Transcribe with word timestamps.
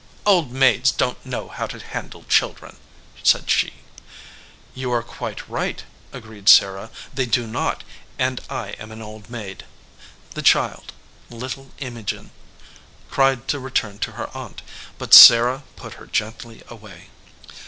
"Old 0.25 0.51
maids 0.51 0.89
don 0.91 1.13
t 1.13 1.19
know 1.29 1.47
how 1.47 1.67
to 1.67 1.77
handle 1.77 2.23
children," 2.23 2.77
said 3.21 3.51
she. 3.51 3.73
"You 4.73 4.91
are 4.91 5.03
quite 5.03 5.47
right," 5.47 5.83
agreed 6.11 6.49
Sarah. 6.49 6.89
"They 7.13 7.27
do 7.27 7.45
not, 7.45 7.83
and 8.17 8.41
I 8.49 8.69
am 8.79 8.91
an 8.91 9.03
old 9.03 9.29
maid." 9.29 9.63
The 10.31 10.41
child, 10.41 10.91
little 11.29 11.69
Imogen, 11.77 12.31
cried 13.11 13.47
to 13.49 13.59
return 13.59 13.99
to 13.99 14.13
her 14.13 14.35
aunt, 14.35 14.63
but 14.97 15.13
Sarah 15.13 15.61
put 15.75 15.93
her 16.01 16.07
gently 16.07 16.63
away. 16.67 17.09